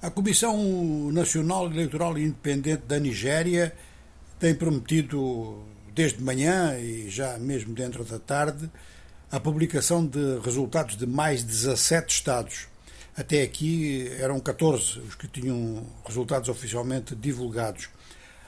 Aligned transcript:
A 0.00 0.10
Comissão 0.10 1.10
Nacional 1.10 1.66
Eleitoral 1.66 2.16
Independente 2.16 2.82
da 2.86 3.00
Nigéria 3.00 3.74
tem 4.38 4.54
prometido, 4.54 5.64
desde 5.92 6.22
manhã 6.22 6.78
e 6.78 7.10
já 7.10 7.36
mesmo 7.36 7.74
dentro 7.74 8.04
da 8.04 8.20
tarde, 8.20 8.70
a 9.28 9.40
publicação 9.40 10.06
de 10.06 10.38
resultados 10.38 10.96
de 10.96 11.04
mais 11.04 11.42
17 11.42 12.14
estados. 12.14 12.68
Até 13.16 13.42
aqui 13.42 14.08
eram 14.20 14.38
14 14.38 15.00
os 15.00 15.16
que 15.16 15.26
tinham 15.26 15.84
resultados 16.06 16.48
oficialmente 16.48 17.16
divulgados. 17.16 17.88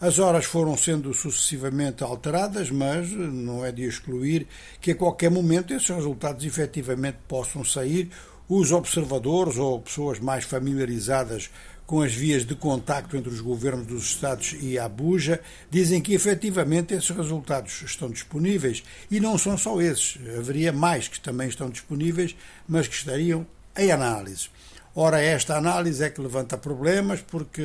As 0.00 0.20
horas 0.20 0.44
foram 0.44 0.76
sendo 0.76 1.12
sucessivamente 1.12 2.04
alteradas, 2.04 2.70
mas 2.70 3.10
não 3.10 3.64
é 3.64 3.72
de 3.72 3.82
excluir 3.82 4.46
que 4.80 4.92
a 4.92 4.94
qualquer 4.94 5.30
momento 5.30 5.74
esses 5.74 5.88
resultados 5.88 6.44
efetivamente 6.44 7.18
possam 7.26 7.64
sair 7.64 8.12
os 8.48 8.72
observadores 8.72 9.56
ou 9.56 9.80
pessoas 9.80 10.18
mais 10.18 10.44
familiarizadas 10.44 11.50
com 11.86 12.00
as 12.00 12.14
vias 12.14 12.44
de 12.46 12.54
contacto 12.54 13.16
entre 13.16 13.30
os 13.30 13.40
governos 13.40 13.86
dos 13.86 14.04
Estados 14.04 14.56
e 14.60 14.78
a 14.78 14.86
Abuja 14.86 15.40
dizem 15.70 16.00
que 16.00 16.14
efetivamente 16.14 16.94
esses 16.94 17.10
resultados 17.10 17.82
estão 17.82 18.08
disponíveis 18.08 18.82
e 19.10 19.20
não 19.20 19.36
são 19.36 19.58
só 19.58 19.80
esses, 19.80 20.18
haveria 20.38 20.72
mais 20.72 21.08
que 21.08 21.20
também 21.20 21.48
estão 21.48 21.68
disponíveis, 21.68 22.34
mas 22.66 22.88
que 22.88 22.94
estariam 22.94 23.46
em 23.76 23.90
análise. 23.90 24.48
Ora, 24.94 25.20
esta 25.20 25.56
análise 25.56 26.04
é 26.04 26.10
que 26.10 26.20
levanta 26.20 26.56
problemas 26.56 27.20
porque 27.22 27.62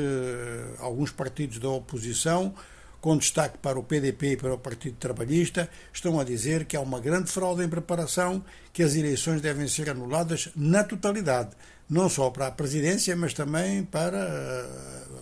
alguns 0.79 1.11
partidos 1.11 1.59
da 1.59 1.69
oposição 1.69 2.53
com 3.01 3.17
destaque 3.17 3.57
para 3.59 3.79
o 3.79 3.83
PDP 3.83 4.31
e 4.31 4.37
para 4.37 4.53
o 4.53 4.57
Partido 4.57 4.97
Trabalhista, 4.97 5.69
estão 5.93 6.19
a 6.19 6.23
dizer 6.23 6.65
que 6.65 6.75
há 6.75 6.81
uma 6.81 6.99
grande 6.99 7.31
fraude 7.31 7.63
em 7.63 7.69
preparação, 7.69 8.43
que 8.73 8.83
as 8.83 8.95
eleições 8.95 9.41
devem 9.41 9.67
ser 9.67 9.89
anuladas 9.89 10.49
na 10.55 10.83
totalidade, 10.83 11.51
não 11.89 12.09
só 12.09 12.29
para 12.29 12.47
a 12.47 12.51
presidência, 12.51 13.15
mas 13.15 13.33
também 13.33 13.83
para 13.83 14.17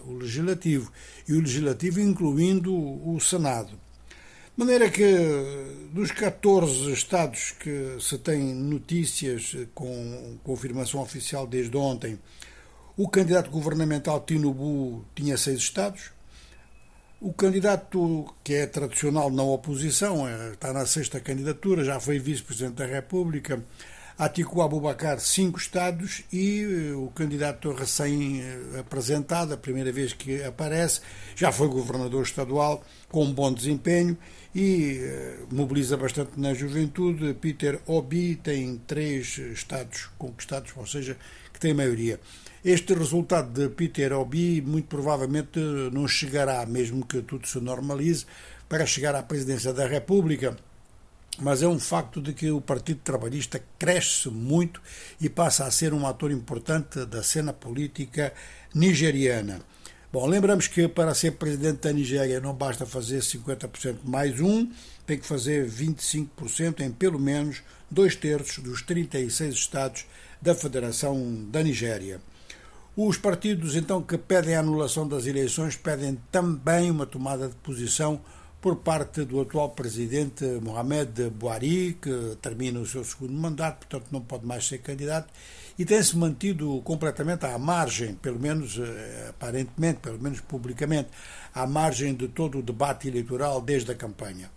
uh, 0.06 0.12
o 0.12 0.18
legislativo, 0.18 0.92
e 1.28 1.34
o 1.34 1.42
legislativo 1.42 2.00
incluindo 2.00 2.74
o 2.74 3.20
Senado. 3.20 3.72
De 4.58 4.64
maneira 4.64 4.90
que, 4.90 5.04
dos 5.92 6.12
14 6.12 6.90
estados 6.94 7.52
que 7.60 7.98
se 8.00 8.18
têm 8.18 8.56
notícias 8.56 9.54
com 9.74 10.38
confirmação 10.46 11.02
oficial 11.02 11.46
desde 11.46 11.76
ontem, 11.76 12.18
o 12.96 13.10
candidato 13.10 13.52
governamental 13.52 14.22
Tinubu 14.22 15.04
tinha 15.14 15.38
seis 15.38 15.60
estados, 15.60 16.15
o 17.26 17.34
candidato 17.34 18.24
que 18.44 18.54
é 18.54 18.68
tradicional 18.68 19.32
na 19.32 19.42
oposição, 19.42 20.28
é, 20.28 20.52
está 20.52 20.72
na 20.72 20.86
sexta 20.86 21.20
candidatura, 21.20 21.84
já 21.84 22.00
foi 22.00 22.20
vice-presidente 22.20 22.76
da 22.76 22.86
República, 22.86 23.64
Atiku 24.16 24.62
Abubakar, 24.62 25.20
cinco 25.20 25.58
estados, 25.58 26.22
e 26.32 26.62
eh, 26.62 26.94
o 26.94 27.08
candidato 27.08 27.74
recém-apresentado, 27.74 29.56
a 29.56 29.58
primeira 29.58 29.92
vez 29.92 30.14
que 30.14 30.44
aparece, 30.44 31.02
já 31.36 31.52
foi 31.52 31.68
governador 31.68 32.22
estadual, 32.24 32.84
com 33.10 33.26
um 33.26 33.34
bom 33.34 33.52
desempenho 33.52 34.16
e 34.54 35.00
eh, 35.02 35.40
mobiliza 35.52 35.98
bastante 35.98 36.40
na 36.40 36.54
juventude. 36.54 37.34
Peter 37.34 37.80
Obi 37.88 38.36
tem 38.36 38.80
três 38.86 39.40
estados 39.40 40.10
conquistados, 40.18 40.72
ou 40.78 40.86
seja, 40.86 41.18
que 41.56 41.60
tem 41.60 41.74
maioria. 41.74 42.20
Este 42.64 42.94
resultado 42.94 43.50
de 43.50 43.70
Peter 43.70 44.12
Obi 44.14 44.62
muito 44.62 44.88
provavelmente 44.88 45.60
não 45.92 46.08
chegará, 46.08 46.66
mesmo 46.66 47.06
que 47.06 47.22
tudo 47.22 47.48
se 47.48 47.60
normalize, 47.60 48.26
para 48.68 48.86
chegar 48.86 49.16
à 49.16 49.24
presidência 49.24 49.72
da 49.72 49.88
República. 49.88 50.58
Mas 51.40 51.64
é 51.64 51.68
um 51.68 51.80
facto 51.80 52.22
de 52.22 52.34
que 52.34 52.52
o 52.52 52.60
Partido 52.60 53.00
Trabalhista 53.04 53.64
cresce 53.80 54.30
muito 54.30 54.82
e 55.20 55.30
passa 55.30 55.66
a 55.66 55.72
ser 55.72 55.94
um 55.94 56.06
ator 56.06 56.32
importante 56.32 57.06
da 57.06 57.24
cena 57.24 57.54
política 57.54 58.34
nigeriana. 58.74 59.62
Bom, 60.16 60.28
lembramos 60.28 60.70
que 60.70 60.88
para 60.88 61.14
ser 61.14 61.32
presidente 61.32 61.82
da 61.82 61.92
Nigéria 61.92 62.40
não 62.40 62.54
basta 62.54 62.86
fazer 62.86 63.20
50% 63.20 63.98
mais 64.06 64.40
um, 64.40 64.72
tem 65.06 65.20
que 65.20 65.26
fazer 65.26 65.70
25% 65.70 66.80
em 66.80 66.90
pelo 66.90 67.20
menos 67.20 67.62
dois 67.92 68.16
terços 68.16 68.64
dos 68.64 68.82
36 68.82 69.54
estados 69.54 70.06
da 70.42 70.56
Federação 70.56 71.46
da 71.52 71.62
Nigéria. 71.62 72.22
Os 72.96 73.18
partidos, 73.18 73.76
então, 73.76 74.02
que 74.02 74.18
pedem 74.18 74.56
a 74.56 74.62
anulação 74.62 75.06
das 75.06 75.26
eleições, 75.26 75.76
pedem 75.76 76.18
também 76.32 76.90
uma 76.90 77.06
tomada 77.06 77.50
de 77.50 77.56
posição 77.56 78.22
por 78.66 78.78
parte 78.78 79.24
do 79.26 79.42
atual 79.42 79.70
presidente 79.70 80.44
Mohamed 80.60 81.30
Bouhari, 81.30 82.00
que 82.02 82.36
termina 82.42 82.80
o 82.80 82.86
seu 82.88 83.04
segundo 83.04 83.34
mandato, 83.34 83.86
portanto 83.86 84.08
não 84.12 84.22
pode 84.22 84.44
mais 84.44 84.68
ser 84.68 84.80
candidato, 84.80 85.32
e 85.78 85.86
tem-se 85.86 86.18
mantido 86.18 86.82
completamente 86.84 87.46
à 87.46 87.60
margem, 87.60 88.16
pelo 88.16 88.40
menos 88.40 88.80
eh, 88.80 89.28
aparentemente, 89.30 90.00
pelo 90.00 90.20
menos 90.20 90.42
publicamente, 90.42 91.10
à 91.54 91.68
margem 91.68 92.16
de 92.16 92.28
todo 92.28 92.58
o 92.58 92.64
debate 92.64 93.08
eleitoral 93.08 93.62
desde 93.62 93.92
a 93.92 93.96
campanha. 93.96 94.50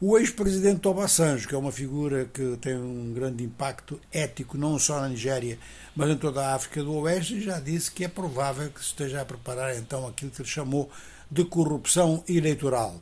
O 0.00 0.16
ex-presidente 0.16 0.88
Obasanjo, 0.88 1.46
que 1.46 1.54
é 1.54 1.58
uma 1.58 1.72
figura 1.72 2.24
que 2.32 2.56
tem 2.56 2.74
um 2.74 3.12
grande 3.12 3.44
impacto 3.44 4.00
ético 4.10 4.56
não 4.56 4.78
só 4.78 4.98
na 5.02 5.10
Nigéria, 5.10 5.58
mas 5.94 6.08
em 6.08 6.16
toda 6.16 6.40
a 6.40 6.54
África 6.54 6.82
do 6.82 6.94
Oeste, 6.94 7.38
já 7.38 7.60
disse 7.60 7.90
que 7.90 8.02
é 8.02 8.08
provável 8.08 8.70
que 8.70 8.80
se 8.80 8.86
esteja 8.86 9.20
a 9.20 9.26
preparar 9.26 9.76
então 9.76 10.06
aquilo 10.06 10.30
que 10.30 10.40
ele 10.40 10.48
chamou 10.48 10.90
de 11.30 11.44
corrupção 11.44 12.24
eleitoral. 12.26 12.98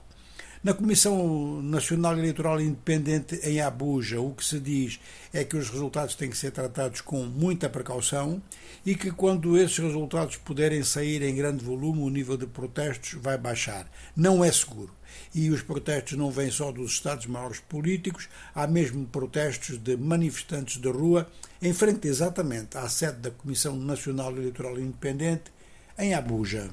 Na 0.63 0.75
Comissão 0.75 1.63
Nacional 1.63 2.19
Eleitoral 2.19 2.61
Independente 2.61 3.35
em 3.43 3.63
Abuja, 3.63 4.21
o 4.21 4.35
que 4.35 4.45
se 4.45 4.61
diz 4.61 5.01
é 5.33 5.43
que 5.43 5.57
os 5.57 5.71
resultados 5.71 6.15
têm 6.15 6.29
que 6.29 6.37
ser 6.37 6.51
tratados 6.51 7.01
com 7.01 7.25
muita 7.25 7.67
precaução 7.67 8.43
e 8.85 8.95
que 8.95 9.11
quando 9.11 9.57
esses 9.57 9.79
resultados 9.79 10.37
puderem 10.37 10.83
sair 10.83 11.23
em 11.23 11.35
grande 11.35 11.65
volume, 11.65 12.03
o 12.03 12.11
nível 12.11 12.37
de 12.37 12.47
protestos 12.47 13.15
vai 13.23 13.39
baixar. 13.39 13.91
Não 14.15 14.45
é 14.45 14.53
seguro. 14.53 14.95
E 15.35 15.49
os 15.49 15.63
protestos 15.63 16.19
não 16.19 16.31
vêm 16.31 16.51
só 16.51 16.71
dos 16.71 16.93
Estados 16.93 17.25
maiores 17.25 17.61
políticos, 17.61 18.29
há 18.55 18.67
mesmo 18.67 19.07
protestos 19.07 19.79
de 19.79 19.97
manifestantes 19.97 20.79
de 20.79 20.91
rua 20.91 21.27
em 21.63 21.73
frente 21.73 22.07
exatamente 22.07 22.77
à 22.77 22.87
sede 22.87 23.17
da 23.21 23.31
Comissão 23.31 23.77
Nacional 23.77 24.37
Eleitoral 24.37 24.79
Independente 24.79 25.51
em 25.99 26.13
Abuja. 26.13 26.69